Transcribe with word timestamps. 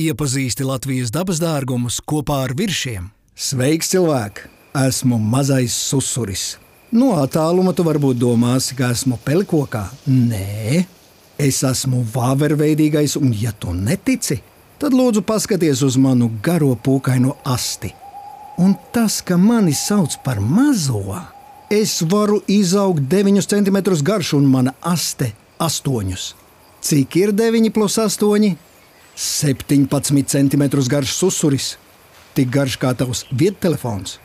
Iepazīsti 0.00 0.64
Latvijas 0.64 1.10
dabas 1.12 1.40
dārgumus 1.42 1.98
kopā 2.08 2.38
ar 2.46 2.54
viršiem. 2.56 3.10
Sveiks, 3.36 3.90
cilvēk! 3.92 4.46
Esmu 4.80 5.18
mazais 5.20 5.74
susuris. 5.74 6.54
No 6.94 7.10
attāluma 7.20 7.74
tu 7.76 7.84
varbūt 7.84 8.16
domāsi, 8.16 8.76
ka 8.78 8.92
esmu 8.94 9.18
pelikokā. 9.26 9.82
Nē, 10.08 10.84
es 11.36 11.58
esmu 11.66 12.00
vāverveidīgais, 12.14 13.18
un 13.20 13.34
ja 13.36 13.52
tu 13.52 13.74
netici, 13.76 14.38
tad 14.80 14.96
lūdzu 14.96 15.24
paskaties 15.26 15.82
uz 15.84 15.98
manu 16.00 16.30
garo 16.42 16.72
pūkaino 16.78 17.36
asti. 17.44 17.92
Un 18.62 18.72
tas, 18.94 19.20
ka 19.20 19.36
mani 19.36 19.74
sauc 19.76 20.16
par 20.24 20.40
mazo, 20.40 21.02
es 21.68 21.98
varu 22.08 22.40
izaugt 22.48 23.04
9 23.12 23.44
cm 23.52 23.82
garš 24.06 24.32
un 24.40 24.48
mana 24.48 24.74
aste 24.80 25.34
8. 25.60 26.34
Cik 26.80 27.20
ir 27.20 27.36
9 27.36 27.72
plus 27.74 28.00
8? 28.00 28.69
17 29.16 30.24
cm 30.26 30.64
garš 30.88 31.14
susuris, 31.18 31.74
tik 32.34 32.50
garš 32.54 32.78
kā 32.80 32.94
tavs 32.96 33.24
viettelefons. 33.30 34.18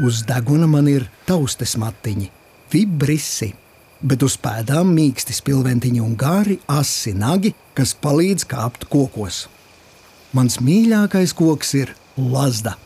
Uz 0.00 0.22
deguna 0.28 0.66
man 0.66 0.88
ir 0.88 1.06
taustes 1.28 1.76
matiņi, 1.80 2.30
vibrisi, 2.72 3.50
bet 4.00 4.22
uz 4.24 4.36
pēdām 4.40 4.92
mīksti 4.96 5.36
spilventiņi 5.36 6.00
un 6.00 6.14
gari 6.16 6.58
asi 6.72 7.12
nagi, 7.12 7.52
kas 7.76 7.92
palīdz 7.94 8.46
kāpt 8.48 8.86
kokos. 8.92 9.46
Mans 10.32 10.60
mīļākais 10.62 11.34
koks 11.36 11.74
ir 11.76 11.94
lazda, 12.16 12.76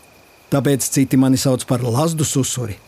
tāpēc 0.50 0.86
citi 0.96 1.18
mani 1.20 1.38
sauc 1.38 1.66
par 1.68 1.84
lazdu 1.84 2.26
susuri. 2.26 2.78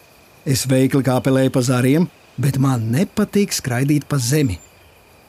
Es 0.47 0.64
veikli 0.70 1.03
kāpelēju 1.06 1.53
pa 1.55 1.62
zariem, 1.66 2.06
bet 2.39 2.59
man 2.62 2.91
nepatīk 2.92 3.55
skraidīt 3.55 4.06
pa 4.09 4.19
zemi. 4.23 4.59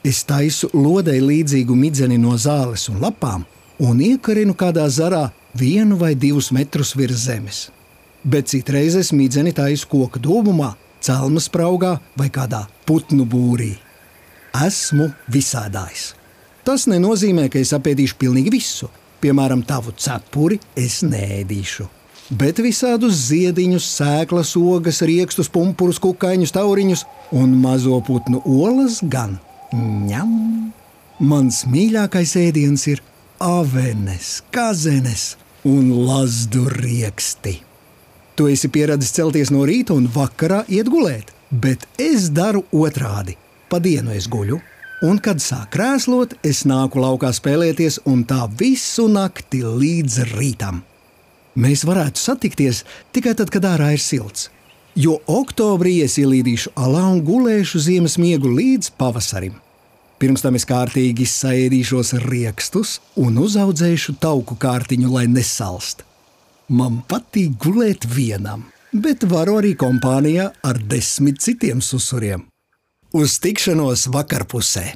Es 0.08 0.22
taisu 0.24 0.70
lodei 0.72 1.18
līdzīgu 1.20 1.74
midzeni 1.76 2.16
no 2.20 2.36
zāles 2.40 2.86
un 2.88 3.00
lapām 3.02 3.42
un 3.84 3.98
iekarinu 4.00 4.54
kādā 4.56 4.86
zarā 4.88 5.26
vienu 5.58 5.98
vai 6.00 6.14
divus 6.14 6.48
metrus 6.54 6.94
virs 6.96 7.26
zemes. 7.26 7.58
Bet 8.24 8.48
citreiz 8.48 8.96
es 8.96 9.10
midzeni 9.12 9.52
taisu 9.52 9.88
koka 9.90 10.20
dūmumā, 10.22 10.70
celmas 11.04 11.48
spraugā 11.50 11.98
vai 12.16 12.28
kādā 12.32 12.62
putnu 12.88 13.26
būrī. 13.28 13.74
Esmu 14.66 15.10
visādājs. 15.34 16.12
Tas 16.64 16.86
nenozīmē, 16.88 17.48
ka 17.52 17.60
es 17.60 17.74
apēdīšu 17.76 18.16
pilnīgi 18.22 18.52
visu. 18.54 18.88
Piemēram, 19.20 19.64
tavu 19.66 19.92
cepuri 19.98 20.60
es 20.78 21.02
nēdīšu. 21.04 21.88
Bet 22.38 22.62
visādus 22.64 23.26
ziediņus, 23.28 23.90
sēklas, 23.98 24.54
ogas, 24.60 25.02
rīkstus, 25.04 25.52
pumpurus, 25.52 26.00
kukaiņus, 26.00 26.54
tauriņus 26.56 27.04
un 27.36 27.54
mazo 27.60 28.00
putnu 28.08 28.40
olas 28.44 29.02
gan 29.02 29.36
ņem. 29.74 30.32
Mans 31.18 31.64
mīļākais 31.66 32.34
ēdiens 32.38 32.86
ir 32.90 33.02
avenes, 33.42 34.38
kazenes 34.54 35.32
un 35.66 35.90
lazdu 36.06 36.68
rieksti. 36.70 37.58
Tu 38.38 38.46
esi 38.52 38.70
pieradis 38.70 39.10
celties 39.16 39.50
no 39.50 39.64
rīta 39.66 39.96
un 39.98 40.06
vakarā 40.14 40.62
iet 40.70 40.86
gulēt, 40.90 41.32
bet 41.50 41.88
es 41.98 42.28
daru 42.30 42.62
otrādi. 42.70 43.34
Pa 43.68 43.80
dienu 43.82 44.14
es 44.14 44.28
guļu, 44.30 44.60
un 45.04 45.18
kad 45.18 45.42
sāk 45.42 45.72
krēslot, 45.74 46.38
es 46.46 46.62
nāku 46.62 47.02
laukā 47.02 47.32
spēlēties, 47.34 48.00
un 48.06 48.22
tā 48.24 48.46
visu 48.60 49.08
nakti 49.10 49.64
līdz 49.66 50.22
rītam. 50.36 50.84
Mēs 51.58 51.82
varētu 51.82 52.22
satikties 52.22 52.84
tikai 53.12 53.34
tad, 53.34 53.50
kad 53.50 53.66
ārā 53.66 53.90
ir 53.96 54.02
silts, 54.02 54.48
jo 54.98 55.18
oktobrī 55.30 56.00
es 56.02 56.18
ielīdīšu 56.18 56.74
alā 56.78 57.04
un 57.12 57.22
gulēšu 57.26 57.80
ziemas 57.86 58.18
miegu 58.18 58.50
līdz 58.50 58.90
pavasarim. 58.98 59.54
Pirms 60.18 60.42
tam 60.42 60.58
es 60.58 60.66
kārtīgi 60.66 61.26
saēdīšos 61.30 62.16
riekstus 62.24 62.96
un 63.22 63.38
uzaudzēšu 63.38 64.16
tauku 64.18 64.58
kārtiņu, 64.58 65.12
lai 65.14 65.28
nesalst. 65.30 66.02
Man 66.68 66.98
patīk 67.08 67.54
gulēt 67.62 68.08
vienam, 68.10 68.66
bet 68.92 69.22
varu 69.30 69.60
arī 69.62 69.76
kompānijā 69.78 70.50
ar 70.66 70.80
desmit 70.90 71.38
citiem 71.44 71.80
susuriem. 71.84 72.48
Uz 73.14 73.38
tikšanos 73.40 74.08
vakarpusē! 74.12 74.90